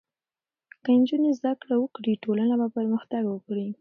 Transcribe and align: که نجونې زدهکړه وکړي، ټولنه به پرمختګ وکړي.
که 0.83 0.89
نجونې 0.99 1.31
زدهکړه 1.39 1.75
وکړي، 1.79 2.13
ټولنه 2.23 2.53
به 2.59 2.67
پرمختګ 2.77 3.23
وکړي. 3.29 3.67